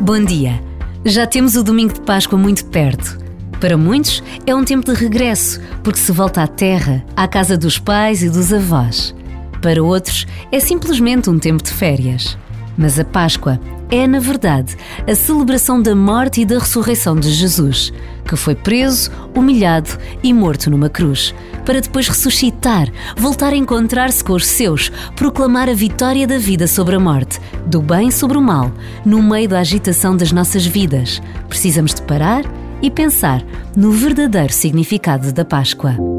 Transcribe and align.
Bom 0.00 0.24
dia! 0.24 0.60
Já 1.04 1.24
temos 1.24 1.54
o 1.54 1.62
domingo 1.62 1.94
de 1.94 2.00
Páscoa 2.00 2.36
muito 2.36 2.64
perto. 2.66 3.16
Para 3.60 3.76
muitos 3.76 4.22
é 4.44 4.52
um 4.52 4.64
tempo 4.64 4.84
de 4.84 4.98
regresso, 4.98 5.60
porque 5.84 6.00
se 6.00 6.10
volta 6.10 6.42
à 6.42 6.48
terra, 6.48 7.04
à 7.16 7.28
casa 7.28 7.56
dos 7.56 7.78
pais 7.78 8.24
e 8.24 8.28
dos 8.28 8.52
avós. 8.52 9.14
Para 9.62 9.80
outros 9.82 10.26
é 10.50 10.58
simplesmente 10.58 11.30
um 11.30 11.38
tempo 11.38 11.62
de 11.62 11.70
férias. 11.70 12.36
Mas 12.76 12.98
a 12.98 13.04
Páscoa 13.04 13.60
é, 13.88 14.06
na 14.06 14.18
verdade, 14.18 14.76
a 15.08 15.14
celebração 15.14 15.80
da 15.80 15.94
morte 15.94 16.40
e 16.40 16.44
da 16.44 16.58
ressurreição 16.58 17.14
de 17.14 17.30
Jesus, 17.30 17.92
que 18.34 18.40
foi 18.40 18.54
preso, 18.54 19.10
humilhado 19.34 19.90
e 20.22 20.32
morto 20.32 20.70
numa 20.70 20.88
cruz, 20.88 21.34
para 21.64 21.80
depois 21.80 22.08
ressuscitar, 22.08 22.88
voltar 23.16 23.52
a 23.52 23.56
encontrar-se 23.56 24.22
com 24.22 24.34
os 24.34 24.46
seus, 24.46 24.90
proclamar 25.16 25.68
a 25.68 25.74
vitória 25.74 26.26
da 26.26 26.38
vida 26.38 26.66
sobre 26.66 26.96
a 26.96 27.00
morte, 27.00 27.40
do 27.66 27.80
bem 27.80 28.10
sobre 28.10 28.36
o 28.36 28.42
mal, 28.42 28.72
no 29.04 29.22
meio 29.22 29.48
da 29.48 29.60
agitação 29.60 30.16
das 30.16 30.32
nossas 30.32 30.66
vidas. 30.66 31.22
Precisamos 31.48 31.94
de 31.94 32.02
parar 32.02 32.44
e 32.82 32.90
pensar 32.90 33.42
no 33.76 33.90
verdadeiro 33.90 34.52
significado 34.52 35.32
da 35.32 35.44
Páscoa. 35.44 36.13